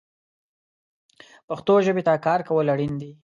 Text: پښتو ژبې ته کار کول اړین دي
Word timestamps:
پښتو 1.47 1.73
ژبې 1.85 2.01
ته 2.07 2.13
کار 2.25 2.39
کول 2.47 2.67
اړین 2.73 2.93
دي 3.01 3.11